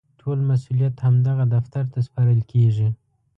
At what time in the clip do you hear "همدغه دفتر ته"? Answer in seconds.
1.05-1.99